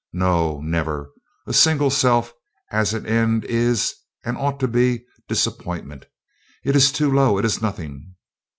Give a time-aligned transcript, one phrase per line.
[0.13, 1.11] No, never.
[1.45, 2.33] A single self
[2.71, 3.93] as an end is,
[4.25, 6.07] and ought to be, disappointment;
[6.63, 8.15] it is too low; it is nothing.